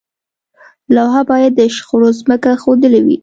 لوحه 0.95 1.21
باید 1.31 1.51
د 1.55 1.61
شخړې 1.75 2.09
ځمکه 2.19 2.49
ښودلې 2.61 3.01
وي. 3.05 3.17